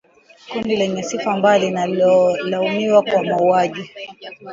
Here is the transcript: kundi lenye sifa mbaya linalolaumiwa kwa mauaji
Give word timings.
kundi 0.51 0.75
lenye 0.77 1.03
sifa 1.03 1.37
mbaya 1.37 1.59
linalolaumiwa 1.59 3.01
kwa 3.01 3.23
mauaji 3.23 3.91